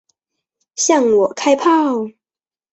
[0.77, 2.09] 向我开炮！